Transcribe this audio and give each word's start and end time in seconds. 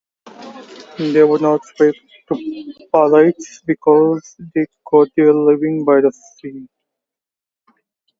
They 0.97 1.23
would 1.23 1.43
not 1.43 1.63
speak 1.63 1.93
to 2.33 2.73
pilots 2.91 3.61
because 3.67 4.35
they 4.55 4.65
got 4.91 5.09
their 5.15 5.31
living 5.31 5.85
by 5.85 6.01
the 6.01 6.11
sea. 6.41 6.67